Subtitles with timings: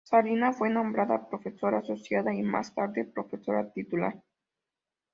[0.09, 4.19] Zarina fue nombrada profesora asociada y más tarde, profesora titular.